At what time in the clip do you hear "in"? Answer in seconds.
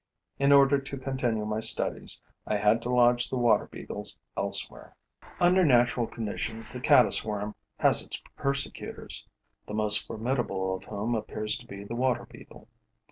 0.39-0.51